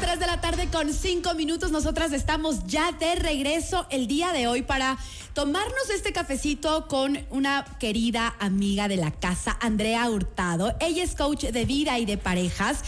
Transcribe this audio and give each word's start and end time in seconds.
3 0.00 0.18
de 0.18 0.26
la 0.26 0.40
tarde 0.40 0.68
con 0.72 0.94
5 0.94 1.34
minutos. 1.34 1.72
Nosotras 1.72 2.12
estamos 2.12 2.66
ya 2.66 2.90
de 2.92 3.16
regreso 3.16 3.86
el 3.90 4.06
día 4.06 4.32
de 4.32 4.46
hoy 4.46 4.62
para 4.62 4.96
tomarnos 5.34 5.90
este 5.94 6.14
cafecito 6.14 6.88
con 6.88 7.18
una 7.28 7.66
querida 7.78 8.34
amiga 8.38 8.88
de 8.88 8.96
la 8.96 9.10
casa, 9.10 9.58
Andrea 9.60 10.08
Hurtado. 10.08 10.74
Ella 10.80 11.04
es 11.04 11.14
coach 11.14 11.44
de 11.44 11.64
vida 11.66 11.98
y 11.98 12.06
de 12.06 12.16
parejas. 12.16 12.82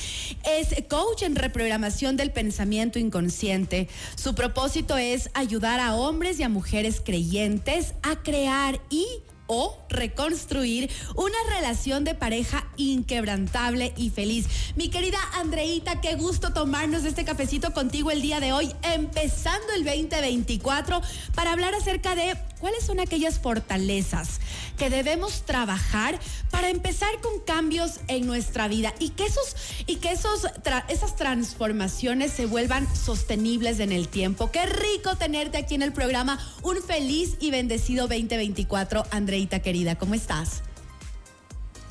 Es 0.45 0.75
coach 0.89 1.23
en 1.23 1.37
reprogramación 1.37 2.17
del 2.17 2.33
pensamiento 2.33 2.99
inconsciente. 2.99 3.89
Su 4.15 4.35
propósito 4.35 4.97
es 4.97 5.29
ayudar 5.35 5.81
a 5.81 5.95
hombres 5.95 6.41
y 6.41 6.45
a 6.45 6.49
mujeres 6.49 7.03
creyentes 7.05 7.93
a 8.03 8.23
crear 8.23 8.81
y 8.89 9.07
o 9.53 9.77
reconstruir 9.91 10.91
una 11.15 11.37
relación 11.55 12.05
de 12.05 12.15
pareja 12.15 12.67
inquebrantable 12.79 13.93
y 13.99 14.09
feliz. 14.09 14.47
Mi 14.77 14.89
querida 14.89 15.19
Andreita, 15.35 16.01
qué 16.01 16.15
gusto 16.15 16.55
tomarnos 16.55 17.05
este 17.05 17.27
cafecito 17.27 17.75
contigo 17.75 18.11
el 18.11 18.23
día 18.23 18.41
de 18.41 18.55
hoy, 18.55 18.75
empezando 18.83 19.75
el 19.75 19.85
2024, 19.85 21.03
para 21.35 21.53
hablar 21.53 21.75
acerca 21.75 22.15
de 22.15 22.35
cuáles 22.63 22.85
son 22.85 23.01
aquellas 23.01 23.41
fortalezas 23.41 24.39
que 24.79 24.89
debemos 24.89 25.43
trabajar 25.43 26.19
para 26.53 26.71
empezar 26.71 27.11
con 27.21 27.41
cambios 27.41 27.99
en 28.07 28.25
nuestra 28.25 28.69
vida 28.69 28.95
y 29.01 29.11
que 29.11 29.27
esos 29.27 29.57
y 29.89 29.97
que 29.97 30.13
esos 30.13 30.47
esas 30.89 31.17
transformaciones 31.17 32.31
se 32.31 32.47
vuelvan 32.47 32.87
sostenibles 32.95 33.81
en 33.81 33.91
el 33.91 34.07
tiempo. 34.07 34.53
Qué 34.53 34.65
rico 34.65 35.17
tenerte 35.17 35.59
aquí 35.59 35.75
en 35.75 35.83
el 35.83 35.93
programa. 35.93 36.39
Un 36.63 36.81
feliz 36.81 37.37
y 37.41 37.51
bendecido 37.51 38.07
2024, 38.07 39.07
Andreita 39.11 39.59
querida. 39.59 39.97
¿Cómo 39.97 40.15
estás? 40.15 40.63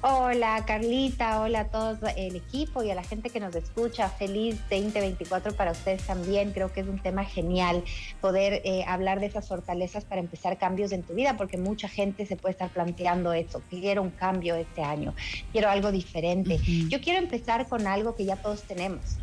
Hola 0.04 0.64
Carlita, 0.66 1.42
hola 1.42 1.60
a 1.60 1.66
todo 1.66 1.96
el 2.18 2.36
equipo 2.36 2.82
y 2.82 2.90
a 2.90 2.96
la 2.96 3.04
gente 3.04 3.30
que 3.30 3.40
nos 3.40 3.54
escucha. 3.54 4.10
Feliz 4.10 4.58
2024 4.62 5.54
para 5.54 5.74
ustedes 5.74 6.02
también. 6.08 6.54
Creo 6.54 6.74
que 6.74 6.80
es 6.80 6.88
un 6.88 6.98
tema 6.98 7.24
genial 7.24 7.84
poder 8.20 8.64
eh, 8.66 8.84
hablar 8.88 9.20
de 9.20 9.28
esas 9.28 9.48
fortalezas 9.48 10.04
para 10.04 10.20
empezar 10.20 10.58
cambios 10.58 10.92
en 10.92 11.04
tu 11.04 11.14
vida, 11.14 11.38
porque 11.38 11.60
mucha 11.60 11.88
gente 11.88 12.26
se 12.26 12.36
puede 12.36 12.54
estar 12.54 12.72
planteando 12.72 13.32
eso. 13.32 13.62
Quiero 13.70 14.02
un 14.02 14.10
cambio 14.10 14.56
este 14.56 14.82
año, 14.82 15.14
quiero 15.52 15.70
algo 15.70 15.92
diferente. 15.92 16.58
Yo 16.90 17.00
quiero 17.00 17.20
empezar 17.20 17.70
con 17.70 17.86
algo 17.86 18.16
que 18.16 18.26
ya 18.26 18.38
todos 18.38 18.64
tenemos. 18.64 19.18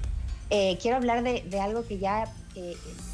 Eh, 0.51 0.79
quiero 0.81 0.99
hablar 0.99 1.25
de, 1.25 1.43
de 1.43 1.59
algo 1.61 1.89
que 1.89 1.99
ya 1.99 2.33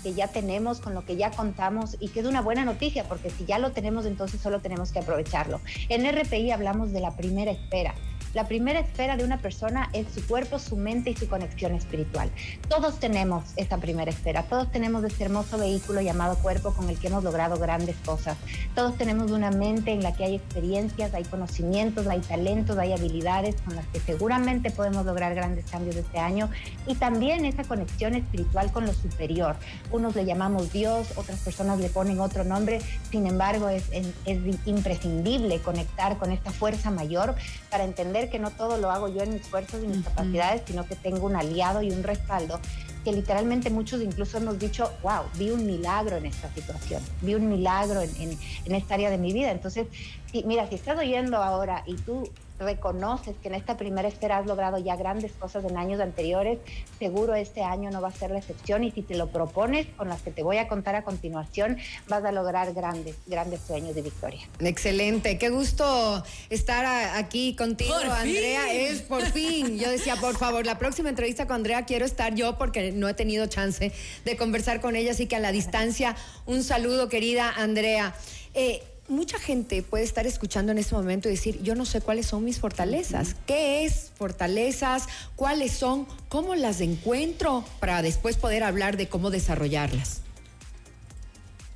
que, 0.02 0.14
ya 0.14 0.28
tenemos, 0.28 0.80
con 0.80 0.94
lo 0.94 1.04
que 1.04 1.16
ya 1.16 1.30
contamos 1.30 1.96
y 2.00 2.08
que 2.08 2.20
es 2.20 2.26
una 2.26 2.40
buena 2.40 2.64
noticia, 2.64 3.04
porque 3.04 3.30
si 3.30 3.44
ya 3.44 3.58
lo 3.58 3.72
tenemos, 3.72 4.06
entonces 4.06 4.40
solo 4.40 4.60
tenemos 4.60 4.92
que 4.92 4.98
aprovecharlo. 4.98 5.60
En 5.88 6.06
RPI 6.10 6.50
hablamos 6.50 6.92
de 6.92 7.00
la 7.00 7.16
primera 7.16 7.50
espera. 7.50 7.94
La 8.34 8.48
primera 8.48 8.80
esfera 8.80 9.16
de 9.16 9.22
una 9.22 9.38
persona 9.38 9.88
es 9.92 10.08
su 10.12 10.26
cuerpo, 10.26 10.58
su 10.58 10.76
mente 10.76 11.10
y 11.10 11.14
su 11.14 11.28
conexión 11.28 11.72
espiritual. 11.72 12.32
Todos 12.68 12.98
tenemos 12.98 13.44
esta 13.54 13.78
primera 13.78 14.10
esfera, 14.10 14.42
todos 14.42 14.72
tenemos 14.72 15.04
este 15.04 15.22
hermoso 15.22 15.56
vehículo 15.56 16.00
llamado 16.00 16.36
cuerpo 16.38 16.74
con 16.74 16.90
el 16.90 16.98
que 16.98 17.06
hemos 17.06 17.22
logrado 17.22 17.58
grandes 17.58 17.94
cosas. 18.04 18.36
Todos 18.74 18.98
tenemos 18.98 19.30
una 19.30 19.52
mente 19.52 19.92
en 19.92 20.02
la 20.02 20.14
que 20.14 20.24
hay 20.24 20.34
experiencias, 20.34 21.14
hay 21.14 21.22
conocimientos, 21.22 22.08
hay 22.08 22.18
talentos, 22.22 22.76
hay 22.76 22.92
habilidades 22.92 23.54
con 23.60 23.76
las 23.76 23.86
que 23.86 24.00
seguramente 24.00 24.72
podemos 24.72 25.06
lograr 25.06 25.32
grandes 25.36 25.70
cambios 25.70 25.94
este 25.94 26.18
año 26.18 26.50
y 26.88 26.96
también 26.96 27.44
esa 27.44 27.62
conexión 27.62 28.16
espiritual 28.16 28.72
con 28.72 28.84
lo 28.84 28.94
superior. 28.94 29.54
Unos 29.92 30.16
le 30.16 30.24
llamamos 30.24 30.72
Dios, 30.72 31.12
otras 31.14 31.38
personas 31.38 31.78
le 31.78 31.88
ponen 31.88 32.18
otro 32.18 32.42
nombre, 32.42 32.80
sin 33.12 33.28
embargo 33.28 33.68
es, 33.68 33.84
es 33.92 34.38
imprescindible 34.66 35.60
conectar 35.60 36.18
con 36.18 36.32
esta 36.32 36.50
fuerza 36.50 36.90
mayor 36.90 37.36
para 37.70 37.84
entender 37.84 38.23
que 38.28 38.38
no 38.38 38.50
todo 38.50 38.78
lo 38.78 38.90
hago 38.90 39.08
yo 39.08 39.22
en 39.22 39.32
mis 39.32 39.42
esfuerzos 39.42 39.82
y 39.82 39.86
mis 39.86 40.04
capacidades, 40.04 40.62
sino 40.66 40.86
que 40.86 40.96
tengo 40.96 41.26
un 41.26 41.36
aliado 41.36 41.82
y 41.82 41.90
un 41.90 42.02
respaldo 42.02 42.60
que 43.04 43.12
literalmente 43.12 43.68
muchos 43.68 44.00
incluso 44.00 44.38
hemos 44.38 44.58
dicho, 44.58 44.90
wow, 45.02 45.24
vi 45.34 45.50
un 45.50 45.66
milagro 45.66 46.16
en 46.16 46.26
esta 46.26 46.52
situación, 46.54 47.02
vi 47.20 47.34
un 47.34 47.48
milagro 47.48 48.00
en, 48.00 48.10
en, 48.16 48.38
en 48.64 48.74
esta 48.74 48.94
área 48.94 49.10
de 49.10 49.18
mi 49.18 49.32
vida. 49.32 49.50
Entonces, 49.50 49.86
si, 50.32 50.42
mira, 50.44 50.66
si 50.68 50.76
estás 50.76 50.98
oyendo 50.98 51.36
ahora 51.36 51.84
y 51.86 51.96
tú 51.96 52.28
reconoces 52.58 53.34
que 53.42 53.48
en 53.48 53.54
esta 53.54 53.76
primera 53.76 54.08
esfera 54.08 54.38
has 54.38 54.46
logrado 54.46 54.78
ya 54.78 54.96
grandes 54.96 55.32
cosas 55.32 55.64
en 55.64 55.76
años 55.76 56.00
anteriores, 56.00 56.58
seguro 56.98 57.34
este 57.34 57.62
año 57.62 57.90
no 57.90 58.00
va 58.00 58.08
a 58.08 58.12
ser 58.12 58.30
la 58.30 58.38
excepción 58.38 58.84
y 58.84 58.90
si 58.90 59.02
te 59.02 59.16
lo 59.16 59.28
propones 59.28 59.86
con 59.96 60.08
las 60.08 60.22
que 60.22 60.30
te 60.30 60.42
voy 60.42 60.58
a 60.58 60.68
contar 60.68 60.94
a 60.94 61.02
continuación, 61.02 61.78
vas 62.08 62.24
a 62.24 62.32
lograr 62.32 62.72
grandes, 62.72 63.16
grandes 63.26 63.60
sueños 63.60 63.94
de 63.94 64.02
victoria. 64.02 64.40
Excelente, 64.60 65.38
qué 65.38 65.50
gusto 65.50 66.22
estar 66.50 66.84
aquí 67.16 67.56
contigo, 67.56 67.94
Andrea. 67.94 68.72
Es 68.72 69.02
por 69.02 69.22
fin. 69.22 69.78
Yo 69.78 69.90
decía, 69.90 70.16
por 70.16 70.36
favor, 70.36 70.64
la 70.64 70.78
próxima 70.78 71.08
entrevista 71.08 71.46
con 71.46 71.56
Andrea 71.56 71.84
quiero 71.84 72.04
estar 72.04 72.34
yo 72.34 72.58
porque 72.58 72.92
no 72.92 73.08
he 73.08 73.14
tenido 73.14 73.46
chance 73.46 73.92
de 74.24 74.36
conversar 74.36 74.80
con 74.80 74.96
ella, 74.96 75.12
así 75.12 75.26
que 75.26 75.36
a 75.36 75.40
la 75.40 75.52
distancia, 75.52 76.16
un 76.46 76.62
saludo, 76.62 77.08
querida 77.08 77.50
Andrea. 77.50 78.14
Eh, 78.54 78.82
mucha 79.08 79.38
gente 79.38 79.82
puede 79.82 80.04
estar 80.04 80.26
escuchando 80.26 80.72
en 80.72 80.78
este 80.78 80.94
momento 80.94 81.28
y 81.28 81.32
decir, 81.32 81.62
yo 81.62 81.74
no 81.74 81.84
sé 81.84 82.00
cuáles 82.00 82.26
son 82.26 82.44
mis 82.44 82.58
fortalezas. 82.58 83.36
¿Qué 83.46 83.84
es 83.84 84.12
fortalezas? 84.16 85.06
¿Cuáles 85.36 85.72
son? 85.72 86.06
¿Cómo 86.28 86.54
las 86.54 86.80
encuentro? 86.80 87.64
Para 87.80 88.02
después 88.02 88.36
poder 88.36 88.62
hablar 88.62 88.96
de 88.96 89.08
cómo 89.08 89.30
desarrollarlas. 89.30 90.22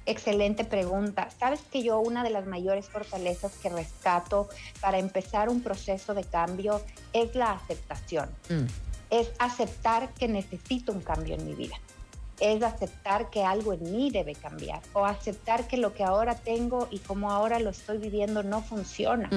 Excelente 0.06 0.65
pregunta. 0.65 1.28
Sabes 1.38 1.61
que 1.71 1.83
yo 1.83 2.00
una 2.00 2.25
de 2.25 2.31
las 2.31 2.47
mayores 2.47 2.87
fortalezas 2.88 3.53
que 3.62 3.69
rescato 3.69 4.49
para 4.81 4.99
empezar 4.99 5.50
un 5.50 5.61
proceso 5.61 6.15
de 6.15 6.25
cambio 6.25 6.81
es 7.12 7.34
la 7.34 7.53
aceptación. 7.53 8.31
Mm. 8.49 8.65
Es 9.11 9.31
aceptar 9.38 10.12
que 10.15 10.28
necesito 10.28 10.93
un 10.93 11.00
cambio 11.00 11.34
en 11.34 11.44
mi 11.44 11.55
vida 11.55 11.78
es 12.41 12.62
aceptar 12.62 13.31
que 13.31 13.44
algo 13.44 13.72
en 13.72 13.82
mí 13.93 14.10
debe 14.10 14.34
cambiar 14.34 14.81
o 14.93 15.04
aceptar 15.04 15.66
que 15.66 15.76
lo 15.76 15.94
que 15.94 16.04
ahora 16.04 16.37
tengo 16.37 16.88
y 16.91 16.99
como 16.99 17.31
ahora 17.31 17.59
lo 17.59 17.71
estoy 17.71 17.99
viviendo 17.99 18.43
no 18.43 18.62
funciona. 18.62 19.28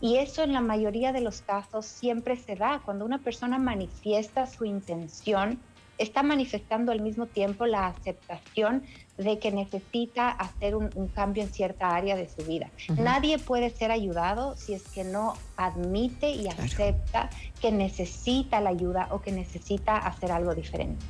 Y 0.00 0.16
eso 0.16 0.42
en 0.44 0.52
la 0.52 0.60
mayoría 0.60 1.12
de 1.12 1.20
los 1.20 1.42
casos 1.42 1.84
siempre 1.86 2.36
se 2.36 2.54
da. 2.54 2.80
Cuando 2.84 3.04
una 3.04 3.18
persona 3.18 3.58
manifiesta 3.58 4.46
su 4.46 4.64
intención, 4.64 5.58
está 5.98 6.22
manifestando 6.22 6.92
al 6.92 7.00
mismo 7.00 7.26
tiempo 7.26 7.66
la 7.66 7.88
aceptación 7.88 8.84
de 9.16 9.40
que 9.40 9.50
necesita 9.50 10.30
hacer 10.30 10.76
un, 10.76 10.88
cambio 11.08 11.42
en 11.42 11.52
cierta 11.52 11.94
área 11.94 12.14
de 12.14 12.28
su 12.28 12.44
vida. 12.44 12.70
Nadie 12.96 13.38
puede 13.38 13.70
ser 13.70 13.90
ayudado 13.90 14.56
si 14.56 14.74
es 14.74 14.84
que 14.84 15.02
no 15.02 15.34
admite 15.56 16.30
y 16.30 16.46
acepta 16.46 17.30
que 17.60 17.72
necesita 17.72 18.60
la 18.60 18.70
ayuda 18.70 19.08
o 19.10 19.20
que 19.20 19.32
necesita 19.32 19.96
hacer 19.96 20.30
algo 20.30 20.54
diferente. 20.54 21.04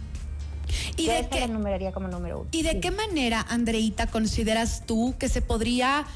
¿Y 0.97 1.07
de, 1.07 1.29
qué, 1.29 1.47
numeraría 1.49 1.93
como 1.93 2.09
número 2.09 2.47
¿Y 2.51 2.63
de 2.63 2.81
qué 2.81 2.91
manera, 2.91 3.45
Andreita, 3.49 4.07
consideras 4.07 4.83
tú 4.87 5.15
que 5.19 5.29
se 5.29 5.43
podría 5.43 6.07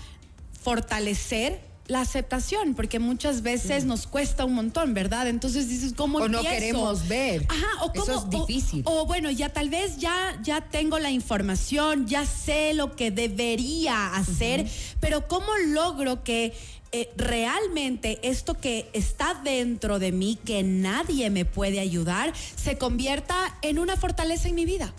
fortalecer 0.63 1.61
la 1.89 2.01
aceptación, 2.01 2.75
porque 2.75 2.99
muchas 2.99 3.43
veces 3.43 3.85
mm. 3.85 3.89
nos 3.89 4.07
cuesta 4.07 4.45
un 4.45 4.55
montón, 4.55 4.95
¿verdad? 4.95 5.29
Entonces 5.29 5.69
dices, 5.69 5.93
¿cómo 5.95 6.19
O 6.19 6.29
no 6.29 6.41
queremos 6.41 7.09
ver. 7.09 7.45
Ajá, 7.49 7.85
o 7.85 7.93
Eso 7.93 8.19
es 8.19 8.31
difícil. 8.31 8.83
O, 8.85 9.05
bueno, 9.07 9.31
ya 9.31 9.49
tal 9.49 9.69
vez 9.69 9.99
ya, 9.99 10.39
ya 10.43 10.61
tengo 10.61 10.99
la 10.99 11.11
información, 11.11 12.07
ya 12.07 12.25
sé 12.25 12.73
lo 12.75 12.95
que 12.95 13.11
debería 13.11 14.15
hacer, 14.15 14.69
pero 15.01 15.27
¿cómo 15.27 15.49
logro 15.67 16.23
que 16.23 16.55
eh, 16.93 17.11
realmente 17.17 18.19
esto 18.23 18.55
que 18.55 18.89
está 18.93 19.41
dentro 19.43 19.99
de 19.99 20.13
mí, 20.13 20.39
que 20.45 20.63
nadie 20.63 21.31
me 21.31 21.45
puede 21.45 21.81
ayudar, 21.81 22.33
se 22.57 22.77
convierta 22.77 23.57
en 23.63 23.79
una 23.79 23.97
fortaleza 23.97 24.49
en 24.49 24.55
mi 24.55 24.67
vida. 24.67 24.93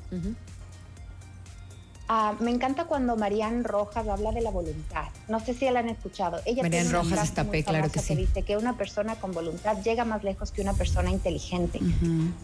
Ah, 2.16 2.36
me 2.40 2.52
encanta 2.52 2.86
cuando 2.86 3.16
Marianne 3.16 3.64
Rojas 3.64 4.08
habla 4.08 4.32
de 4.32 4.42
la 4.42 4.52
voluntad. 4.52 5.06
No 5.28 5.40
sé 5.40 5.56
si 5.56 5.68
la 5.68 5.80
han 5.80 5.90
escuchado. 5.90 6.42
Ella 6.46 6.62
Marianne 6.62 6.92
Rojas 6.92 7.24
Estapé, 7.24 7.64
claro 7.64 7.90
que 7.90 8.02
sí. 8.02 8.14
dice 8.14 8.44
que 8.44 8.56
una 8.56 8.78
persona 8.78 9.16
con 9.16 9.32
voluntad 9.32 9.82
llega 9.82 10.06
más 10.06 10.24
lejos 10.24 10.52
que 10.52 10.62
una 10.62 10.74
persona 10.74 11.10
inteligente. 11.10 11.80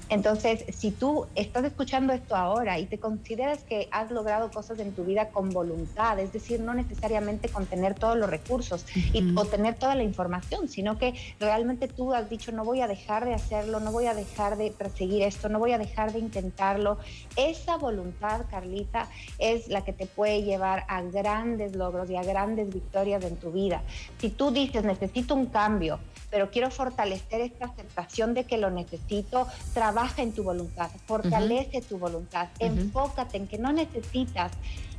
Entonces, 0.10 0.66
si 0.76 0.90
tú 0.90 1.28
estás 1.36 1.66
escuchando 1.66 2.14
esto 2.14 2.36
ahora 2.36 2.80
y 2.80 2.88
te 2.88 2.98
consideras 2.98 3.60
que 3.64 3.88
has 3.92 4.10
logrado 4.10 4.50
cosas 4.50 4.80
en 4.80 4.92
tu 4.92 5.04
vida 5.04 5.30
con 5.30 5.52
voluntad, 5.52 6.18
es 6.18 6.34
decir, 6.34 6.62
no 6.62 6.74
necesariamente 6.74 7.48
con 7.48 7.68
tener 7.68 7.94
todos 7.94 8.18
los 8.18 8.28
recursos 8.28 8.88
y, 8.96 9.36
o 9.36 9.46
tener 9.46 9.76
toda 9.76 9.94
la 9.94 10.02
información, 10.02 10.68
sino 10.68 10.98
que 10.98 11.14
realmente 11.40 11.88
tú 11.88 12.12
has 12.16 12.28
dicho, 12.28 12.52
no 12.52 12.66
voy 12.66 12.82
a 12.82 12.88
dejar 12.88 13.24
de 13.24 13.36
hacerlo, 13.36 13.80
no 13.80 13.92
voy 13.92 14.08
a 14.08 14.16
dejar 14.16 14.58
de 14.58 14.72
perseguir 14.72 15.22
esto, 15.22 15.48
no 15.48 15.60
voy 15.60 15.74
a 15.74 15.78
dejar 15.78 16.12
de 16.12 16.18
intentarlo. 16.18 16.98
Esa 17.36 17.78
voluntad, 17.78 18.46
Carlita, 18.50 19.08
es 19.38 19.59
la 19.68 19.84
que 19.84 19.94
te 19.94 20.06
puede 20.06 20.44
llevar 20.44 20.86
a 20.88 21.02
grandes 21.02 21.76
logros 21.76 22.10
y 22.10 22.16
a 22.16 22.24
grandes 22.24 22.74
victorias 22.74 23.24
en 23.24 23.36
tu 23.36 23.52
vida. 23.52 23.82
Si 24.20 24.30
tú 24.30 24.52
dices, 24.52 24.84
necesito 24.84 25.36
un 25.36 25.48
cambio, 25.48 26.00
pero 26.30 26.52
quiero 26.52 26.72
fortalecer 26.72 27.42
esta 27.42 27.66
aceptación 27.66 28.34
de 28.34 28.46
que 28.46 28.58
lo 28.58 28.70
necesito, 28.70 29.48
trabaja 29.74 30.22
en 30.22 30.34
tu 30.34 30.44
voluntad, 30.44 30.90
fortalece 31.06 31.82
tu 31.82 31.98
voluntad, 31.98 32.50
enfócate 32.60 33.38
en 33.38 33.48
que 33.48 33.58
no 33.58 33.72
necesitas 33.72 34.52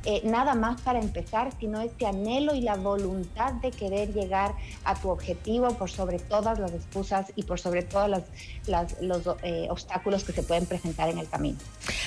eh, 0.03 0.21
nada 0.23 0.55
más 0.55 0.81
para 0.81 0.99
empezar, 0.99 1.51
sino 1.59 1.79
este 1.79 2.07
anhelo 2.07 2.55
y 2.55 2.61
la 2.61 2.75
voluntad 2.75 3.53
de 3.53 3.69
querer 3.69 4.11
llegar 4.13 4.55
a 4.83 4.95
tu 4.95 5.09
objetivo 5.09 5.77
por 5.77 5.91
sobre 5.91 6.17
todas 6.17 6.57
las 6.57 6.73
excusas 6.73 7.31
y 7.35 7.43
por 7.43 7.59
sobre 7.59 7.83
todos 7.83 8.09
los 9.01 9.35
eh, 9.43 9.67
obstáculos 9.69 10.23
que 10.23 10.33
se 10.33 10.41
pueden 10.41 10.65
presentar 10.65 11.09
en 11.09 11.19
el 11.19 11.29
camino. 11.29 11.57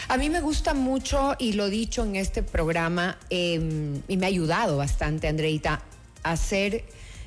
A 0.09 0.17
mí 0.17 0.29
me 0.29 0.41
gusta 0.41 0.75
mucho, 0.75 1.35
y 1.39 1.53
lo 1.53 1.71
dicho 1.71 2.03
en 2.03 2.17
este 2.17 2.43
programa, 2.43 3.17
em, 3.31 4.03
y 4.09 4.17
me 4.17 4.27
ha 4.27 4.29
ayudado 4.29 4.77
bastante, 4.77 5.29
Andreita, 5.29 5.81
a 6.25 6.33
hacer 6.33 6.85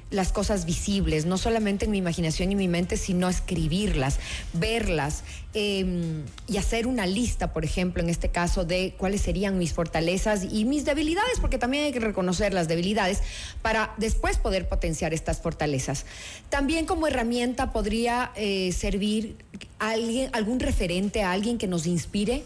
las 0.09 0.31
cosas 0.31 0.65
visibles, 0.65 1.25
no 1.25 1.37
solamente 1.37 1.85
en 1.85 1.91
mi 1.91 1.97
imaginación 1.97 2.51
y 2.51 2.55
mi 2.55 2.67
mente, 2.67 2.95
sino 2.95 3.27
escribirlas, 3.27 4.19
verlas 4.53 5.23
em, 5.53 6.23
y 6.47 6.57
hacer 6.57 6.87
una 6.87 7.05
lista, 7.05 7.51
por 7.51 7.65
ejemplo, 7.65 8.01
en 8.01 8.09
este 8.09 8.29
caso, 8.29 8.63
de 8.63 8.93
cuáles 8.97 9.21
serían 9.21 9.57
mis 9.57 9.73
fortalezas 9.73 10.45
y 10.51 10.65
mis 10.65 10.85
debilidades, 10.85 11.39
porque 11.41 11.57
también 11.57 11.85
hay 11.85 11.91
que 11.91 11.99
reconocer 11.99 12.53
las 12.53 12.67
debilidades 12.67 13.21
para 13.61 13.93
después 13.97 14.37
poder 14.37 14.69
potenciar 14.69 15.13
estas 15.13 15.41
fortalezas. 15.41 16.05
También 16.49 16.85
como 16.85 17.07
herramienta 17.07 17.71
podría 17.73 18.31
eh, 18.35 18.71
servir 18.71 19.35
alguien, 19.79 20.29
algún 20.33 20.59
referente 20.59 21.23
a 21.23 21.31
alguien 21.31 21.57
que 21.57 21.67
nos 21.67 21.85
inspire 21.85 22.43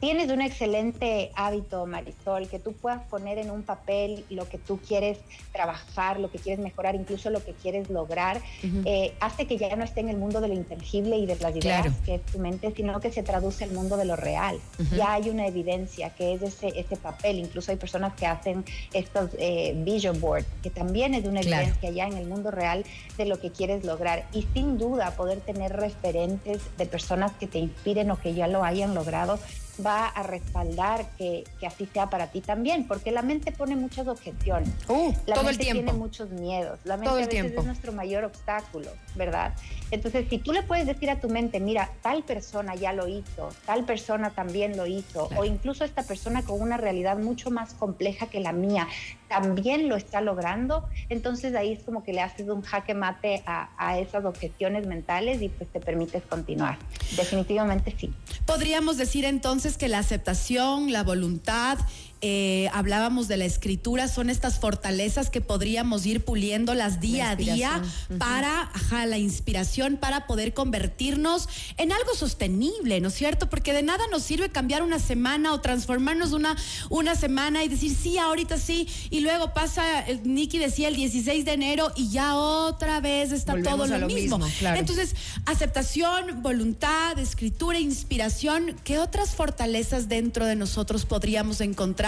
tienes 0.00 0.30
un 0.30 0.40
excelente 0.40 1.30
hábito, 1.34 1.86
Marisol, 1.86 2.48
que 2.48 2.58
tú 2.58 2.72
puedas 2.72 3.02
poner 3.06 3.38
en 3.38 3.50
un 3.50 3.62
papel 3.62 4.24
lo 4.30 4.48
que 4.48 4.58
tú 4.58 4.78
quieres 4.78 5.18
trabajar, 5.52 6.20
lo 6.20 6.30
que 6.30 6.38
quieres 6.38 6.62
mejorar, 6.62 6.94
incluso 6.94 7.30
lo 7.30 7.44
que 7.44 7.52
quieres 7.52 7.90
lograr, 7.90 8.40
eh, 8.84 9.14
hace 9.20 9.46
que 9.46 9.58
ya 9.58 9.74
no 9.76 9.84
esté 9.84 10.00
en 10.00 10.08
el 10.08 10.16
mundo 10.16 10.40
de 10.40 10.48
lo 10.48 10.54
intangible 10.54 11.16
y 11.16 11.26
de 11.26 11.36
las 11.36 11.54
ideas 11.56 11.86
que 12.04 12.16
es 12.16 12.22
tu 12.26 12.38
mente, 12.38 12.72
sino 12.74 13.00
que 13.00 13.10
se 13.10 13.22
traduce 13.22 13.64
al 13.64 13.72
mundo 13.72 13.96
de 13.96 14.04
lo 14.04 14.16
real. 14.16 14.58
Ya 14.96 15.14
hay 15.14 15.30
una 15.30 15.46
evidencia 15.46 16.10
que 16.10 16.34
es 16.34 16.42
ese, 16.42 16.68
ese 16.78 16.96
papel. 16.96 17.38
Incluso 17.38 17.70
hay 17.70 17.76
personas 17.76 18.14
que 18.14 18.26
hacen 18.26 18.64
estos 18.92 19.30
eh, 19.38 19.74
vision 19.84 20.20
boards, 20.20 20.46
que 20.62 20.70
también 20.70 21.14
es 21.14 21.24
una 21.24 21.40
evidencia 21.40 21.90
ya 21.90 22.06
en 22.06 22.16
el 22.16 22.26
mundo 22.26 22.50
real 22.50 22.84
de 23.16 23.24
lo 23.24 23.40
que 23.40 23.50
quieres 23.50 23.84
lograr. 23.84 24.26
Y 24.32 24.46
sin 24.54 24.78
duda 24.78 25.12
poder 25.12 25.40
tener 25.40 25.72
referentes 25.72 26.60
de 26.76 26.86
personas 26.86 27.32
que 27.32 27.46
te 27.46 27.58
inspiren 27.58 28.10
o 28.10 28.18
que 28.18 28.34
ya 28.34 28.46
lo 28.46 28.64
hayan 28.64 28.94
logrado 28.94 29.38
va 29.84 30.06
a 30.06 30.22
respaldar 30.22 31.06
que, 31.16 31.44
así 31.66 31.86
sea 31.92 32.08
para 32.10 32.28
ti 32.28 32.40
también, 32.40 32.86
porque 32.86 33.10
la 33.10 33.22
mente 33.22 33.52
pone 33.52 33.76
muchas 33.76 34.08
objeciones. 34.08 34.68
Uh, 34.88 35.12
la 35.26 35.34
todo 35.34 35.44
mente 35.44 35.50
el 35.50 35.58
tiempo. 35.58 35.82
tiene 35.84 35.98
muchos 35.98 36.30
miedos. 36.30 36.78
La 36.84 36.96
mente 36.96 37.10
a 37.10 37.26
veces 37.26 37.52
es 37.56 37.64
nuestro 37.64 37.92
mayor 37.92 38.24
obstáculo, 38.24 38.90
¿verdad? 39.14 39.54
Entonces, 39.90 40.26
si 40.28 40.38
tú 40.38 40.52
le 40.52 40.62
puedes 40.62 40.86
decir 40.86 41.10
a 41.10 41.20
tu 41.20 41.28
mente, 41.28 41.60
mira, 41.60 41.90
tal 42.02 42.22
persona 42.22 42.74
ya 42.74 42.92
lo 42.92 43.08
hizo, 43.08 43.48
tal 43.64 43.84
persona 43.84 44.30
también 44.30 44.76
lo 44.76 44.86
hizo, 44.86 45.28
o 45.36 45.44
incluso 45.44 45.84
esta 45.84 46.02
persona 46.02 46.42
con 46.42 46.60
una 46.60 46.76
realidad 46.76 47.18
mucho 47.18 47.50
más 47.50 47.74
compleja 47.74 48.26
que 48.26 48.40
la 48.40 48.52
mía, 48.52 48.86
también 49.28 49.88
lo 49.88 49.96
está 49.96 50.20
logrando, 50.20 50.88
entonces 51.08 51.54
ahí 51.54 51.72
es 51.72 51.82
como 51.82 52.02
que 52.02 52.12
le 52.12 52.20
haces 52.20 52.48
un 52.48 52.62
jaque 52.62 52.94
mate 52.94 53.42
a, 53.46 53.70
a 53.76 53.98
esas 53.98 54.24
objeciones 54.24 54.86
mentales 54.86 55.42
y 55.42 55.48
pues 55.48 55.70
te 55.70 55.80
permites 55.80 56.22
continuar. 56.28 56.78
Definitivamente 57.16 57.94
sí. 57.98 58.12
Podríamos 58.46 58.96
decir 58.96 59.24
entonces 59.24 59.76
que 59.76 59.88
la 59.88 59.98
aceptación, 59.98 60.92
la 60.92 61.02
voluntad 61.02 61.78
eh, 62.20 62.68
hablábamos 62.72 63.28
de 63.28 63.36
la 63.36 63.44
escritura, 63.44 64.08
son 64.08 64.28
estas 64.28 64.58
fortalezas 64.58 65.30
que 65.30 65.40
podríamos 65.40 66.04
ir 66.04 66.24
puliéndolas 66.24 67.00
día 67.00 67.30
a 67.30 67.36
día 67.36 67.80
para, 68.18 68.72
la 69.06 69.18
inspiración, 69.18 69.98
para 69.98 70.26
poder 70.26 70.52
convertirnos 70.52 71.48
en 71.76 71.92
algo 71.92 72.14
sostenible, 72.16 73.00
¿no 73.00 73.08
es 73.08 73.14
cierto? 73.14 73.48
Porque 73.48 73.72
de 73.72 73.84
nada 73.84 74.04
nos 74.10 74.24
sirve 74.24 74.48
cambiar 74.48 74.82
una 74.82 74.98
semana 74.98 75.52
o 75.52 75.60
transformarnos 75.60 76.32
una, 76.32 76.56
una 76.90 77.14
semana 77.14 77.62
y 77.62 77.68
decir, 77.68 77.94
sí, 77.94 78.18
ahorita 78.18 78.58
sí, 78.58 78.88
y 79.10 79.20
luego 79.20 79.54
pasa, 79.54 80.08
eh, 80.08 80.20
Nicky 80.24 80.58
decía 80.58 80.88
el 80.88 80.96
16 80.96 81.44
de 81.44 81.52
enero 81.52 81.92
y 81.94 82.10
ya 82.10 82.34
otra 82.36 83.00
vez 83.00 83.30
está 83.30 83.54
todo 83.62 83.86
lo, 83.86 84.08
mismo. 84.08 84.40
Entonces, 84.74 85.14
aceptación, 85.46 86.42
voluntad, 86.42 87.16
escritura, 87.18 87.78
inspiración, 87.78 88.74
¿qué 88.82 88.98
otras 88.98 89.36
fortalezas 89.36 90.08
dentro 90.08 90.46
de 90.46 90.56
nosotros 90.56 91.04
podríamos 91.04 91.60
encontrar? 91.60 92.07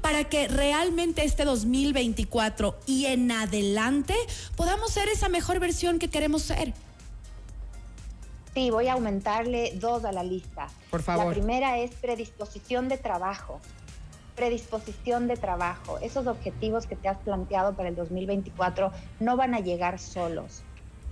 Para 0.00 0.24
que 0.24 0.48
realmente 0.48 1.24
este 1.24 1.44
2024 1.44 2.78
y 2.86 3.06
en 3.06 3.30
adelante 3.30 4.14
podamos 4.56 4.92
ser 4.92 5.08
esa 5.08 5.28
mejor 5.28 5.60
versión 5.60 5.98
que 5.98 6.08
queremos 6.08 6.42
ser. 6.42 6.74
Sí, 8.54 8.70
voy 8.70 8.88
a 8.88 8.94
aumentarle 8.94 9.72
dos 9.76 10.04
a 10.04 10.12
la 10.12 10.22
lista. 10.22 10.68
Por 10.90 11.02
favor. 11.02 11.26
La 11.26 11.32
primera 11.32 11.78
es 11.78 11.92
predisposición 11.92 12.88
de 12.88 12.98
trabajo. 12.98 13.60
Predisposición 14.34 15.28
de 15.28 15.36
trabajo. 15.36 15.98
Esos 15.98 16.26
objetivos 16.26 16.86
que 16.86 16.96
te 16.96 17.08
has 17.08 17.18
planteado 17.18 17.74
para 17.74 17.88
el 17.88 17.96
2024 17.96 18.92
no 19.20 19.36
van 19.36 19.54
a 19.54 19.60
llegar 19.60 19.98
solos. 19.98 20.62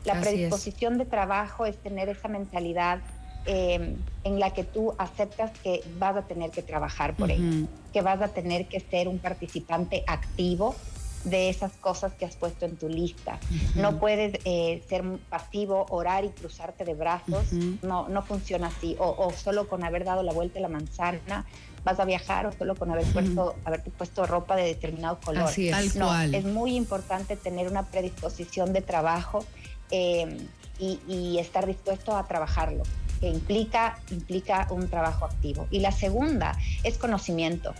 La 0.05 0.21
predisposición 0.21 0.99
de 0.99 1.05
trabajo 1.05 1.67
es 1.67 1.77
tener 1.79 2.09
esa 2.09 2.29
mentalidad 2.29 3.01
Em, 3.47 3.95
en 4.25 4.41
la 4.41 4.53
que 4.53 4.65
tú 4.65 4.93
aceptas 4.99 5.53
que 5.61 5.81
vas 6.01 6.17
a 6.17 6.23
tener 6.23 6.51
que 6.51 6.63
trabajar 6.63 7.15
por 7.15 7.31
ello, 7.31 7.69
que 7.93 8.03
vas 8.03 8.21
a 8.21 8.27
tener 8.29 8.67
que 8.67 8.81
ser 8.81 9.07
un 9.07 9.21
participante 9.21 10.03
activo 10.09 10.75
de 11.23 11.49
esas 11.49 11.73
cosas 11.75 12.13
que 12.15 12.25
has 12.25 12.35
puesto 12.35 12.65
en 12.65 12.77
tu 12.77 12.89
lista. 12.89 13.39
No 13.77 14.01
puedes 14.01 14.41
eh, 14.45 14.83
ser 14.89 15.05
pasivo, 15.29 15.87
orar 15.91 16.25
y 16.25 16.31
cruzarte 16.31 16.85
de 16.85 16.95
brazos, 16.95 17.53
no, 17.83 18.09
no 18.09 18.23
funciona 18.23 18.67
así, 18.67 18.97
o, 18.99 19.33
solo 19.33 19.69
con 19.69 19.85
haber 19.85 20.05
dado 20.05 20.25
la 20.25 20.33
vuelta 20.33 20.59
a 20.59 20.63
la 20.63 20.69
manzana 20.69 21.47
vas 21.85 22.01
a 22.01 22.05
viajar 22.05 22.47
o 22.47 22.53
solo 22.53 22.75
con 22.75 22.91
haber 22.91 23.07
puesto, 23.13 23.55
haberte 23.65 23.91
puesto 23.91 24.27
ropa 24.27 24.57
de 24.57 24.65
determinado 24.65 25.21
color. 25.25 25.45
Así 25.45 25.69
es. 25.69 25.95
no, 25.95 26.21
es 26.21 26.45
muy 26.45 26.75
importante 26.75 27.37
tener 27.37 27.69
una 27.69 27.85
predisposición 27.85 28.73
de 28.73 28.83
trabajo 28.83 29.45
em, 29.93 30.37
y, 30.81 30.99
y 31.07 31.39
estar 31.39 31.65
dispuesto 31.65 32.17
a 32.17 32.27
trabajarlo 32.27 32.83
que 33.21 33.29
implica, 33.29 33.99
implica 34.11 34.67
un 34.71 34.89
trabajo 34.89 35.25
activo. 35.25 35.67
Y 35.71 35.81
la 35.81 35.93
segunda 35.93 36.57
es 36.85 36.99
conocimiento. 36.99 37.75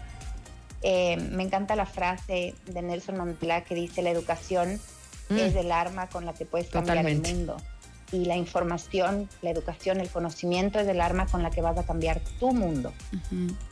Eh, 0.83 1.17
me 1.17 1.43
encanta 1.43 1.75
la 1.77 1.87
frase 1.87 2.55
de 2.67 2.83
Nelson 2.83 3.17
Mandela 3.17 3.65
que 3.65 3.75
dice 3.75 4.03
la 4.03 4.11
educación 4.11 4.79
mm. 5.31 5.37
es 5.37 5.55
el 5.55 5.73
arma 5.73 6.09
con 6.09 6.25
la 6.25 6.35
que 6.35 6.45
puedes 6.45 6.69
cambiar 6.69 7.07
el 7.07 7.21
mundo. 7.21 7.57
Y 8.13 8.25
la 8.25 8.37
información, 8.37 9.29
la 9.43 9.51
educación, 9.51 10.01
el 10.01 10.09
conocimiento 10.09 10.79
es 10.79 10.87
el 10.87 11.01
arma 11.01 11.27
con 11.27 11.43
la 11.43 11.51
que 11.51 11.61
vas 11.61 11.77
a 11.77 11.83
cambiar 11.83 12.21
tu 12.39 12.53
mundo. 12.53 12.93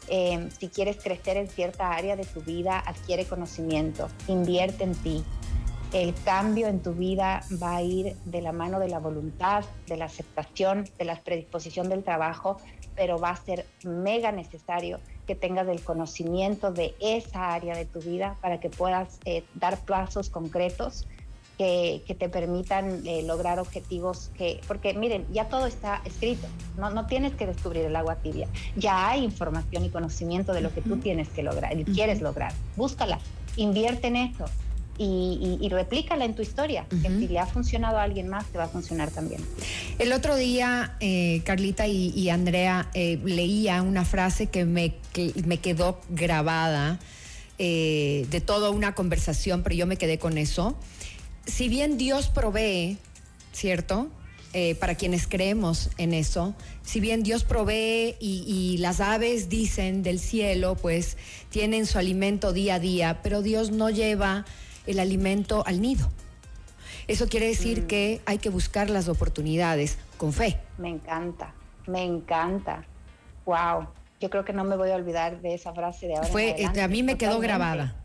Eh, 0.08 0.48
si 0.58 0.68
quieres 0.68 0.96
crecer 0.96 1.36
en 1.36 1.48
cierta 1.48 1.92
área 1.92 2.16
de 2.16 2.24
tu 2.24 2.40
vida, 2.40 2.80
adquiere 2.80 3.26
conocimiento, 3.26 4.08
invierte 4.26 4.82
en 4.82 4.94
ti, 4.96 5.24
el 5.94 6.12
cambio 6.24 6.66
en 6.66 6.80
tu 6.80 6.92
vida 6.92 7.44
va 7.62 7.76
a 7.76 7.82
ir 7.82 8.16
de 8.24 8.42
la 8.42 8.50
mano 8.50 8.80
de 8.80 8.88
la 8.88 8.98
voluntad, 8.98 9.64
de 9.86 9.96
la 9.96 10.06
aceptación, 10.06 10.88
de 10.98 11.04
la 11.04 11.20
predisposición 11.20 11.88
del 11.88 12.02
trabajo, 12.02 12.58
pero 12.96 13.18
va 13.18 13.30
a 13.30 13.36
ser 13.36 13.64
mega 13.84 14.32
necesario 14.32 14.98
que 15.28 15.36
tengas 15.36 15.68
el 15.68 15.80
conocimiento 15.82 16.72
de 16.72 16.96
esa 16.98 17.54
área 17.54 17.76
de 17.76 17.84
tu 17.84 18.00
vida 18.00 18.36
para 18.40 18.58
que 18.58 18.70
puedas 18.70 19.20
eh, 19.24 19.44
dar 19.54 19.78
plazos 19.78 20.30
concretos 20.30 21.06
que, 21.58 22.02
te 22.18 22.28
permitan 22.28 23.06
eh, 23.06 23.22
lograr 23.22 23.60
objetivos 23.60 24.32
que, 24.36 24.60
porque 24.66 24.94
miren, 24.94 25.24
ya 25.32 25.48
todo 25.48 25.66
está 25.66 26.02
escrito, 26.04 26.48
no, 26.76 26.90
no 26.90 27.06
tienes 27.06 27.34
que 27.34 27.46
descubrir 27.46 27.84
el 27.84 27.94
agua 27.94 28.16
tibia, 28.16 28.48
ya 28.74 29.08
hay 29.08 29.22
información 29.22 29.84
y 29.84 29.90
conocimiento 29.90 30.52
de 30.52 30.60
lo 30.60 30.74
que 30.74 30.82
tú 30.82 30.96
tienes 30.96 31.28
que 31.28 31.44
lograr 31.44 31.78
y 31.78 31.84
quieres 31.84 32.20
lograr, 32.20 32.52
búscala, 32.74 33.20
invierte 33.56 34.08
en 34.08 34.16
eso, 34.16 34.46
y, 34.98 35.68
replícala 35.70 36.24
en 36.24 36.34
tu 36.34 36.42
historia, 36.42 36.86
que 36.88 37.08
si 37.08 37.28
le 37.28 37.38
ha 37.38 37.46
funcionado 37.46 37.98
a 37.98 38.02
alguien 38.02 38.28
más, 38.28 38.46
te 38.46 38.58
va 38.58 38.64
a 38.64 38.68
funcionar 38.68 39.10
también. 39.10 39.40
El 39.98 40.12
otro 40.12 40.36
día, 40.36 40.96
eh, 41.00 41.42
Carlita 41.44 41.86
y, 41.86 42.28
Andrea, 42.28 42.88
eh, 42.94 43.18
leía 43.24 43.82
una 43.82 44.04
frase 44.04 44.46
que 44.46 44.64
me, 44.64 44.94
me 45.46 45.58
quedó 45.58 46.00
grabada 46.10 47.00
eh, 47.58 48.26
de 48.30 48.40
toda 48.40 48.70
una 48.70 48.94
conversación, 48.94 49.62
pero 49.62 49.74
yo 49.74 49.86
me 49.86 49.96
quedé 49.96 50.18
con 50.18 50.38
eso. 50.38 50.76
Si 51.46 51.68
bien 51.68 51.98
Dios 51.98 52.28
provee, 52.28 52.98
¿cierto? 53.52 54.08
para 54.78 54.94
quienes 54.94 55.26
creemos 55.26 55.90
en 55.98 56.14
eso, 56.14 56.54
si 56.84 57.00
bien 57.00 57.24
Dios 57.24 57.42
provee 57.42 58.14
y, 58.20 58.44
y, 58.46 58.78
las 58.78 59.00
aves 59.00 59.48
dicen 59.48 60.04
del 60.04 60.20
cielo, 60.20 60.76
pues 60.76 61.16
tienen 61.50 61.86
su 61.86 61.98
alimento 61.98 62.52
día 62.52 62.76
a 62.76 62.78
día, 62.78 63.18
pero 63.24 63.42
Dios 63.42 63.72
no 63.72 63.90
lleva 63.90 64.44
el 64.86 64.98
alimento 64.98 65.64
al 65.66 65.80
nido. 65.80 66.08
Eso 67.06 67.28
quiere 67.28 67.46
decir 67.46 67.82
mm. 67.82 67.86
que 67.86 68.20
hay 68.26 68.38
que 68.38 68.50
buscar 68.50 68.90
las 68.90 69.08
oportunidades 69.08 69.98
con 70.16 70.32
fe. 70.32 70.58
Me 70.78 70.88
encanta, 70.88 71.52
me 71.86 72.02
encanta. 72.02 72.84
Wow, 73.44 73.88
yo 74.20 74.30
creo 74.30 74.44
que 74.44 74.52
no 74.52 74.64
me 74.64 74.76
voy 74.76 74.90
a 74.90 74.94
olvidar 74.94 75.40
de 75.42 75.54
esa 75.54 75.72
frase 75.74 76.06
de 76.06 76.16
ahora. 76.16 76.28
Fue, 76.28 76.56
a 76.64 76.88
mí 76.88 77.02
me 77.02 77.18
quedó 77.18 77.40
grabada. 77.40 78.03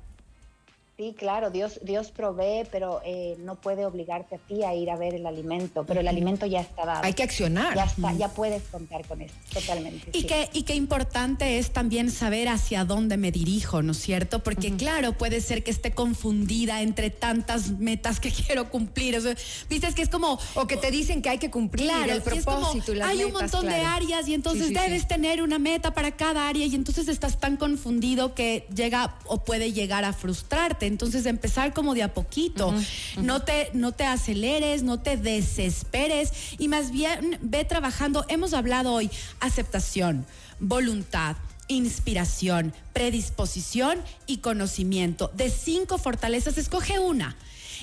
Sí, 0.99 1.15
claro, 1.17 1.49
Dios, 1.49 1.79
Dios 1.81 2.11
provee, 2.11 2.67
pero 2.69 2.99
eh, 3.05 3.37
no 3.39 3.55
puede 3.55 3.85
obligarte 3.85 4.35
a 4.35 4.37
ti 4.37 4.65
a 4.65 4.75
ir 4.75 4.89
a 4.89 4.97
ver 4.97 5.15
el 5.15 5.25
alimento, 5.25 5.85
pero 5.85 6.01
el 6.01 6.09
alimento 6.09 6.45
ya 6.45 6.59
está 6.59 6.85
dado. 6.85 7.05
Hay 7.05 7.13
que 7.13 7.23
accionar. 7.23 7.73
Ya 7.73 7.85
está, 7.85 8.11
ya 8.15 8.27
puedes 8.27 8.63
contar 8.63 9.07
con 9.07 9.21
eso, 9.21 9.33
totalmente. 9.53 10.09
Y, 10.11 10.23
qué, 10.23 10.49
y 10.51 10.63
qué 10.63 10.75
importante 10.75 11.57
es 11.57 11.71
también 11.71 12.11
saber 12.11 12.49
hacia 12.49 12.83
dónde 12.83 13.15
me 13.15 13.31
dirijo, 13.31 13.81
¿no 13.81 13.93
es 13.93 13.99
cierto? 13.99 14.43
Porque 14.43 14.75
claro, 14.75 15.13
puede 15.13 15.39
ser 15.39 15.63
que 15.63 15.71
esté 15.71 15.93
confundida 15.93 16.81
entre 16.81 17.11
tantas 17.11 17.79
metas 17.79 18.19
que 18.19 18.29
quiero 18.45 18.69
cumplir. 18.69 19.15
O 19.19 19.21
Viste, 19.69 19.87
es 19.87 19.95
que 19.95 20.01
es 20.01 20.09
como... 20.09 20.37
O 20.55 20.67
que 20.67 20.75
te 20.75 20.91
dicen 20.91 21.21
que 21.21 21.29
hay 21.29 21.37
que 21.37 21.49
cumplir 21.49 21.89
el 22.09 22.21
propósito. 22.21 22.91
hay 23.05 23.23
un 23.23 23.31
montón 23.31 23.67
de 23.67 23.75
áreas 23.75 24.27
y 24.27 24.33
entonces 24.33 24.73
debes 24.73 25.07
tener 25.07 25.41
una 25.41 25.59
meta 25.59 25.93
para 25.93 26.17
cada 26.17 26.49
área 26.49 26.65
y 26.65 26.75
entonces 26.75 27.07
estás 27.07 27.39
tan 27.39 27.55
confundido 27.55 28.35
que 28.35 28.67
llega 28.75 29.17
o 29.27 29.45
puede 29.45 29.71
llegar 29.71 30.03
a 30.03 30.11
frustrarte. 30.11 30.88
Entonces 30.89 31.25
empezar 31.25 31.73
como 31.73 31.93
de 31.93 32.03
a 32.03 32.13
poquito. 32.13 32.73
No, 33.21 33.41
te, 33.41 33.69
no 33.73 33.93
te 33.93 34.03
aceleres, 34.05 34.83
no 34.83 34.99
te 34.99 35.15
desesperes 35.15 36.31
y 36.57 36.67
más 36.67 36.91
bien 36.91 37.39
ve 37.41 37.63
trabajando. 37.63 38.25
Hemos 38.27 38.53
hablado 38.53 38.91
hoy 38.93 39.09
aceptación, 39.39 40.25
voluntad 40.59 41.37
inspiración, 41.69 42.73
predisposición 42.91 43.99
y 44.27 44.39
conocimiento. 44.39 45.31
De 45.33 45.49
cinco 45.49 45.97
fortalezas, 45.97 46.57
escoge 46.57 46.99
una. 46.99 47.37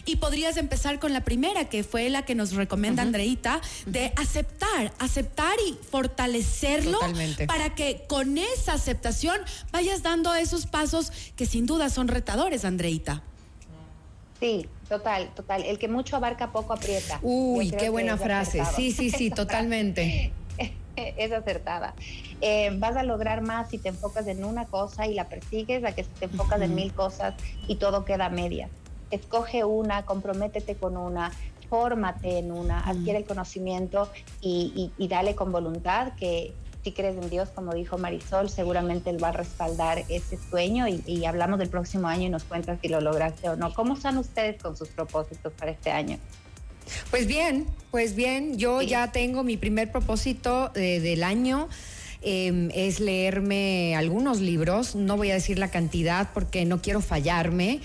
Y 0.05 0.17
podrías 0.17 0.57
empezar 0.59 0.99
con 0.99 1.13
la 1.13 1.25
primera, 1.25 1.69
que 1.69 1.83
fue 1.83 2.11
la 2.11 2.25
que 2.25 2.35
nos 2.35 2.53
recomienda 2.53 3.03
Andreita, 3.03 3.61
de 3.87 4.13
aceptar, 4.17 4.93
aceptar 4.99 5.57
y 5.67 5.79
fortalecerlo 5.91 6.99
para 7.47 7.75
que 7.75 8.05
con 8.07 8.37
esa 8.37 8.75
aceptación 8.75 9.41
vayas 9.73 10.03
dando 10.03 10.35
esos 10.35 10.67
pasos 10.67 11.11
que 11.35 11.47
sin 11.47 11.67
duda 11.67 11.89
son 11.89 12.09
retadores, 12.09 12.65
Andreita. 12.65 13.23
Sí, 14.39 14.69
total, 14.89 15.33
total. 15.35 15.65
El 15.65 15.79
que 15.79 15.89
mucho 15.89 16.17
abarca, 16.17 16.53
poco 16.53 16.75
aprieta. 16.75 17.19
Uy, 17.23 17.71
qué 17.71 17.89
buena 17.89 18.19
frase. 18.19 18.63
Sí, 18.77 18.93
sí, 18.93 19.11
sí, 19.11 19.31
totalmente. 19.35 20.31
es 20.97 21.33
acertada. 21.33 21.95
Eh, 22.41 22.71
vas 22.79 22.97
a 22.97 23.03
lograr 23.03 23.43
más 23.43 23.71
si 23.71 23.79
te 23.79 23.89
enfocas 23.89 24.27
en 24.27 24.45
una 24.45 24.67
cosa 24.67 25.07
y 25.07 25.15
la 25.15 25.29
persigues, 25.29 25.85
a 25.85 25.93
que 25.93 26.05
si 26.05 26.11
te 26.11 26.27
enfocas 26.27 26.61
en 26.61 26.75
mil 26.75 26.93
cosas 26.93 27.35
y 27.67 27.77
todo 27.77 28.05
queda 28.05 28.29
media. 28.29 28.69
Escoge 29.11 29.65
una, 29.65 30.05
comprométete 30.05 30.75
con 30.75 30.97
una, 30.97 31.33
fórmate 31.71 32.39
en 32.39 32.53
una, 32.53 32.81
adquiere 32.81 33.21
el 33.21 33.25
conocimiento 33.25 34.11
y, 34.41 34.93
y 34.97 35.09
dale 35.09 35.35
con 35.35 35.53
voluntad 35.53 36.15
que, 36.15 36.55
si 36.87 36.93
crees 36.93 37.17
en 37.17 37.29
Dios, 37.29 37.49
como 37.53 37.75
dijo 37.75 37.99
Marisol, 37.99 38.49
seguramente 38.49 39.11
Él 39.11 39.21
va 39.21 39.31
a 39.31 39.33
respaldar 39.33 40.05
ese 40.09 40.39
sueño 40.39 40.87
y, 40.87 41.25
hablamos 41.25 41.59
del 41.59 41.69
próximo 41.69 42.07
año 42.07 42.27
y 42.27 42.29
nos 42.29 42.45
cuentas 42.45 42.79
si 42.81 42.87
lo 42.87 43.01
lograste 43.01 43.49
o 43.49 43.57
no. 43.57 43.75
¿Cómo 43.75 43.95
están 43.95 44.19
ustedes 44.19 44.63
con 44.63 44.77
sus 44.77 44.91
propósitos 44.91 45.53
para 45.55 45.73
este 45.73 45.91
año? 45.91 46.21
Pues 47.11 47.27
bien, 47.27 47.67
pues 47.91 48.15
bien, 48.15 48.57
yo 48.57 48.83
ya 48.83 49.11
tengo 49.11 49.43
mi 49.43 49.57
primer 49.57 49.91
propósito 49.91 50.71
eh, 50.77 51.01
del 51.01 51.25
año. 51.25 51.69
Em, 52.29 52.71
es 52.75 52.99
leerme 52.99 53.95
algunos 53.95 54.41
libros, 54.41 54.97
no 54.97 55.17
voy 55.17 55.31
a 55.31 55.35
decir 55.35 55.61
la 55.61 55.71
cantidad 55.71 56.31
porque 56.35 56.65
no 56.65 56.83
quiero 56.83 57.01
fallarme, 57.01 57.79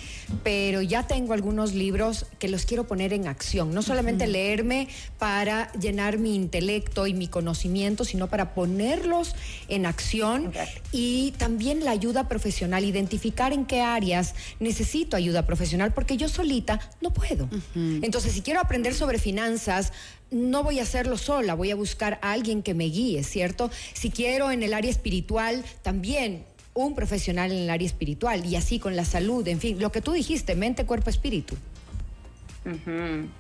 pero 0.44 0.82
ya 0.82 1.06
tengo 1.06 1.34
algunos 1.34 1.76
libros 1.76 2.26
que 2.40 2.48
los 2.48 2.66
quiero 2.66 2.88
poner 2.88 3.14
en 3.14 3.28
acción, 3.28 3.72
no 3.72 3.84
solamente 3.84 4.26
leerme 4.26 4.88
para 5.20 5.72
llenar 5.74 6.18
mi 6.18 6.34
intelecto 6.34 7.06
y 7.06 7.14
mi 7.14 7.28
conocimiento, 7.28 8.04
sino 8.04 8.30
para 8.32 8.56
ponerlos 8.56 9.36
en 9.68 9.86
acción 9.86 10.52
y 10.92 11.36
también 11.38 11.86
la 11.86 11.92
ayuda 11.92 12.28
profesional, 12.28 12.84
identificar 12.84 13.54
en 13.54 13.68
qué 13.68 13.82
áreas 13.82 14.34
necesito 14.60 15.16
ayuda 15.16 15.46
profesional, 15.46 15.94
porque 15.94 16.18
yo 16.18 16.28
solita 16.28 16.80
no 17.00 17.14
puedo. 17.14 17.48
Entonces, 17.76 18.34
si 18.34 18.42
quiero 18.42 18.60
aprender 18.60 18.96
sobre 18.96 19.20
finanzas, 19.20 19.94
no 20.32 20.64
voy 20.64 20.80
a 20.80 20.84
hacerlo 20.84 21.18
sola, 21.18 21.54
voy 21.54 21.72
a 21.72 21.76
buscar 21.76 22.20
a 22.22 22.32
alguien 22.32 22.64
que 22.64 22.74
me 22.74 22.86
guíe, 22.86 23.24
¿cierto? 23.24 23.70
Si 23.94 24.10
quiero 24.10 24.52
en 24.52 24.64
el 24.64 24.74
área 24.74 24.90
espiritual, 24.90 25.64
también 25.82 26.46
un 26.74 26.96
profesional 26.96 27.52
en 27.52 27.60
el 27.60 27.70
área 27.70 27.86
espiritual 27.86 28.46
y 28.46 28.56
así 28.56 28.80
con 28.80 28.96
la 28.96 29.06
salud, 29.06 29.48
en 29.48 29.60
fin, 29.60 29.80
lo 29.80 29.92
que 29.92 30.02
tú 30.02 30.14
dijiste, 30.14 30.56
mente, 30.56 30.86
cuerpo, 30.86 31.10
espíritu 31.10 31.58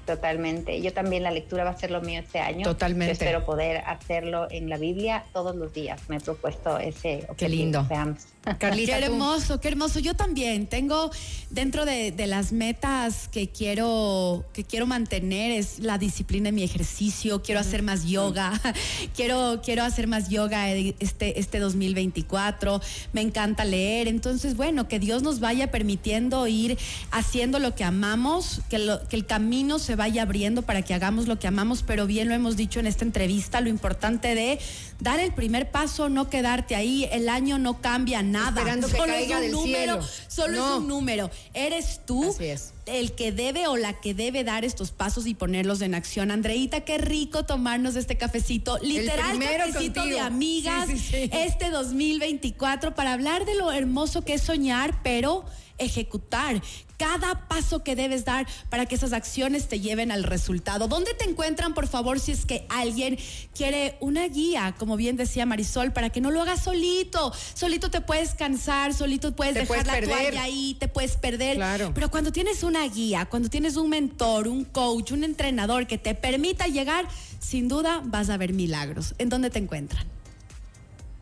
totalmente. 0.05 0.81
Yo 0.81 0.93
también 0.93 1.23
la 1.23 1.31
lectura 1.31 1.63
va 1.63 1.71
a 1.71 1.77
ser 1.77 1.91
lo 1.91 2.01
mío 2.01 2.19
este 2.19 2.39
año. 2.39 2.63
Totalmente. 2.63 3.13
espero 3.13 3.45
poder 3.45 3.77
hacerlo 3.85 4.47
en 4.49 4.69
la 4.69 4.77
Biblia 4.77 5.25
todos 5.33 5.55
los 5.55 5.73
días. 5.73 6.01
Me 6.09 6.17
he 6.17 6.19
propuesto 6.19 6.79
ese 6.79 7.25
objetivo. 7.29 7.35
Qué 7.37 7.49
lindo. 7.49 7.87
Carlita, 8.57 8.97
qué 8.97 9.05
hermoso, 9.05 9.61
qué 9.61 9.67
hermoso. 9.67 9.99
Yo 9.99 10.15
también 10.15 10.65
tengo 10.65 11.11
dentro 11.51 11.85
de, 11.85 12.11
las 12.25 12.51
metas 12.51 13.27
que 13.27 13.49
quiero 13.49 14.45
que 14.53 14.63
quiero 14.63 14.87
mantener 14.87 15.51
es 15.51 15.77
la 15.77 15.99
disciplina 15.99 16.45
de 16.45 16.51
mi 16.51 16.63
ejercicio. 16.63 17.43
Quiero 17.43 17.61
hacer 17.61 17.83
más 17.83 18.05
yoga. 18.05 18.59
quiero 19.15 19.61
quiero 19.63 19.83
hacer 19.83 20.07
más 20.07 20.29
yoga 20.29 20.71
este 20.71 21.39
este 21.39 21.59
2024. 21.59 22.81
Me 23.13 23.21
encanta 23.21 23.63
leer. 23.63 24.07
Entonces, 24.07 24.55
bueno, 24.55 24.87
que 24.87 24.97
Dios 24.97 25.21
nos 25.21 25.39
vaya 25.39 25.69
permitiendo 25.69 26.47
ir 26.47 26.79
haciendo 27.11 27.59
lo 27.59 27.75
que 27.75 27.83
amamos, 27.83 28.61
que 28.69 28.79
lo 28.79 29.07
que 29.07 29.17
el 29.17 29.27
camino 29.27 29.77
se 29.77 29.95
vaya 29.95 30.23
abriendo 30.23 30.63
para 30.63 30.81
que 30.81 30.95
hagamos 30.95 31.27
lo 31.27 31.37
que 31.37 31.45
amamos, 31.45 31.83
pero 31.83 32.07
bien 32.07 32.27
lo 32.27 32.33
hemos 32.33 32.57
dicho 32.57 32.79
en 32.79 32.87
esta 32.87 33.05
entrevista, 33.05 33.61
lo 33.61 33.69
importante 33.69 34.33
de 34.33 34.57
dar 34.99 35.19
el 35.19 35.31
primer 35.31 35.69
paso, 35.69 36.09
no 36.09 36.29
quedarte 36.29 36.75
ahí, 36.75 37.07
el 37.11 37.29
año 37.29 37.59
no 37.59 37.81
cambia 37.81 38.23
nada. 38.31 38.61
Esperando 38.61 38.87
que 38.87 38.97
solo 38.97 39.13
caiga 39.13 39.39
es 39.39 39.45
un 39.45 39.51
número, 39.51 39.99
solo 40.27 40.53
es 40.53 40.77
un 40.79 40.87
número. 40.87 41.29
Eres 41.53 42.01
tú. 42.05 42.35
el 42.87 43.11
que 43.13 43.31
debe 43.31 43.67
o 43.67 43.77
la 43.77 43.99
que 44.01 44.13
debe 44.13 44.43
dar 44.43 44.65
estos 44.65 44.91
pasos 44.91 45.27
y 45.27 45.33
ponerlos 45.33 45.81
en 45.81 45.93
acción. 45.93 46.31
Andreita, 46.31 46.81
qué 46.81 46.97
rico 46.97 47.45
tomarnos 47.45 47.95
este 47.95 48.17
cafecito, 48.17 48.77
literal 48.79 49.39
cafecito 49.39 50.03
de 50.05 50.19
amigas 50.19 50.89
este 51.13 51.69
2024 51.69 52.95
para 52.95 53.13
hablar 53.13 53.45
de 53.45 53.55
lo 53.55 53.71
hermoso 53.71 54.23
que 54.23 54.33
es 54.33 54.41
soñar, 54.41 55.01
pero 55.03 55.45
ejecutar 55.81 56.61
cada 56.97 57.47
paso 57.47 57.83
que 57.83 57.95
debes 57.95 58.25
dar 58.25 58.45
para 58.69 58.85
que 58.85 58.93
esas 58.93 59.11
acciones 59.11 59.67
te 59.67 59.79
lleven 59.79 60.11
al 60.11 60.23
resultado. 60.23 60.87
¿Dónde 60.87 61.15
te 61.15 61.27
encuentran, 61.27 61.73
por 61.73 61.87
favor, 61.87 62.19
si 62.19 62.31
es 62.31 62.45
que 62.45 62.67
alguien 62.69 63.17
quiere 63.55 63.97
una 64.01 64.27
guía, 64.27 64.75
como 64.77 64.97
bien 64.97 65.17
decía 65.17 65.47
Marisol, 65.47 65.93
para 65.93 66.11
que 66.11 66.21
no 66.21 66.29
lo 66.29 66.43
hagas 66.43 66.63
solito? 66.63 67.33
Solito 67.55 67.89
te 67.89 68.01
puedes 68.01 68.35
cansar, 68.35 68.93
solito 68.93 69.35
puedes 69.35 69.55
dejar 69.55 69.87
la 69.87 69.99
toalla 69.99 70.43
ahí, 70.43 70.75
te 70.79 70.87
puedes 70.87 71.17
perder. 71.17 71.55
Claro. 71.55 71.91
Pero 71.95 72.11
cuando 72.11 72.31
tienes 72.31 72.61
una 72.61 72.87
guía, 72.87 73.25
cuando 73.25 73.49
tienes 73.49 73.77
un 73.77 73.89
mentor, 73.89 74.47
un 74.47 74.63
coach, 74.63 75.11
un 75.11 75.23
entrenador 75.23 75.87
que 75.87 75.97
te 75.97 76.13
permita 76.13 76.67
llegar, 76.67 77.07
sin 77.39 77.67
duda 77.67 78.03
vas 78.05 78.29
a 78.29 78.37
ver 78.37 78.53
milagros. 78.53 79.15
¿En 79.17 79.29
dónde 79.29 79.49
te 79.49 79.57
encuentran? 79.57 80.05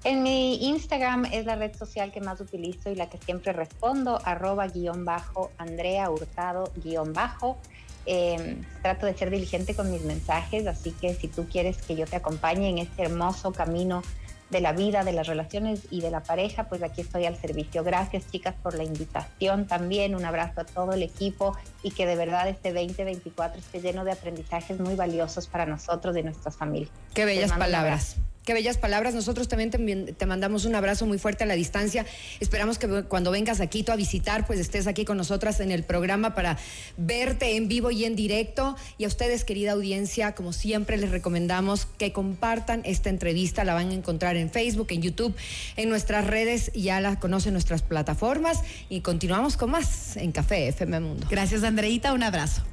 En 0.03 0.23
mi 0.23 0.67
Instagram 0.67 1.25
es 1.25 1.45
la 1.45 1.55
red 1.55 1.75
social 1.75 2.11
que 2.11 2.21
más 2.21 2.39
utilizo 2.39 2.89
y 2.89 2.95
la 2.95 3.09
que 3.09 3.17
siempre 3.17 3.51
respondo, 3.51 4.21
arroba 4.23 4.67
guion 4.67 5.03
bajo, 5.03 5.51
Andrea 5.57 6.09
Hurtado 6.09 6.71
guion 6.77 7.11
bajo. 7.13 7.57
Em, 8.05 8.63
trato 8.81 9.05
de 9.05 9.13
ser 9.13 9.29
diligente 9.29 9.75
con 9.75 9.91
mis 9.91 10.03
mensajes, 10.03 10.65
así 10.67 10.91
que 10.91 11.13
si 11.13 11.27
tú 11.27 11.47
quieres 11.47 11.77
que 11.77 11.95
yo 11.95 12.05
te 12.05 12.15
acompañe 12.15 12.69
en 12.69 12.77
este 12.77 13.03
hermoso 13.03 13.51
camino 13.51 14.01
de 14.49 14.61
la 14.61 14.71
vida, 14.71 15.03
de 15.03 15.11
las 15.11 15.27
relaciones 15.27 15.81
y 15.91 16.01
de 16.01 16.09
la 16.09 16.23
pareja, 16.23 16.63
pues 16.63 16.81
aquí 16.81 17.01
estoy 17.01 17.25
al 17.25 17.35
servicio. 17.35 17.83
Gracias 17.83 18.23
chicas 18.31 18.55
por 18.63 18.75
la 18.75 18.83
invitación 18.83 19.67
también, 19.67 20.15
un 20.15 20.25
abrazo 20.25 20.61
a 20.61 20.65
todo 20.65 20.93
el 20.93 21.03
equipo 21.03 21.55
y 21.83 21.91
que 21.91 22.07
de 22.07 22.15
verdad 22.15 22.47
este 22.47 22.73
2024 22.73 23.59
esté 23.59 23.81
lleno 23.81 24.03
de 24.05 24.13
aprendizajes 24.13 24.79
muy 24.79 24.95
valiosos 24.95 25.47
para 25.47 25.65
nosotros 25.65 26.17
y 26.17 26.23
nuestras 26.23 26.57
familias. 26.57 26.89
Qué 27.13 27.25
bellas 27.25 27.51
palabras. 27.51 28.15
Qué 28.46 28.53
bellas 28.53 28.77
palabras. 28.77 29.13
Nosotros 29.13 29.48
también 29.48 29.69
te, 29.69 30.25
mandamos 30.25 30.65
un 30.65 30.74
abrazo 30.74 31.05
muy 31.05 31.19
fuerte 31.19 31.43
a 31.43 31.48
la 31.48 31.55
distancia. 31.55 32.05
Esperamos 32.39 32.79
que 32.79 33.03
cuando 33.03 33.31
vengas 33.31 33.62
aquí 33.62 33.84
tú 33.84 33.91
a 33.91 33.96
visitar, 33.96 34.48
pues 34.48 34.60
estés 34.60 34.88
aquí 34.88 35.05
con 35.05 35.17
nosotras 35.17 35.60
en 35.60 35.72
el 35.72 35.84
programa 35.84 36.34
para 36.34 36.58
verte 36.98 37.58
en 37.58 37.67
vivo 37.67 37.91
y 37.91 38.05
en 38.05 38.15
directo. 38.15 38.75
Y 38.98 39.03
a 39.03 39.08
ustedes, 39.08 39.43
querida 39.43 39.74
audiencia, 39.74 40.34
como 40.34 40.53
siempre 40.53 40.98
les 40.98 41.12
recomendamos 41.12 41.86
que 41.98 42.12
compartan 42.12 42.81
esta 42.86 43.10
entrevista. 43.10 43.63
La 43.63 43.74
van 43.74 43.89
a 43.89 43.93
encontrar 43.93 44.36
en 44.38 44.50
Facebook, 44.50 44.88
en 44.91 45.01
YouTube, 45.01 45.36
en 45.75 45.89
nuestras 45.89 46.25
redes. 46.25 46.72
Ya 46.74 47.01
la 47.01 47.19
conocen 47.19 47.53
nuestras 47.53 47.81
plataformas. 47.81 48.63
Y 48.89 49.01
continuamos 49.01 49.58
con 49.58 49.72
más 49.72 50.17
en 50.17 50.31
Café 50.31 50.69
FM 50.69 51.00
Mundo. 51.01 51.27
Gracias, 51.29 51.63
Andreita. 51.63 52.13
Un 52.13 52.24
abrazo. 52.24 52.63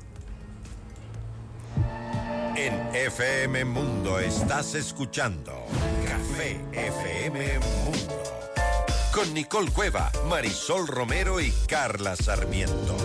En 2.57 2.73
FM 2.95 3.67
Mundo 3.67 4.19
estás 4.19 4.75
escuchando 4.75 5.53
Café 6.09 6.59
FM 6.73 7.59
Mundo. 7.59 8.23
Con 9.13 9.35
Nicole 9.35 9.71
Cueva, 9.71 10.11
Marisol 10.27 10.87
Romero 10.87 11.39
y 11.39 11.53
Carla 11.69 12.17
Sarmiento. 12.17 12.97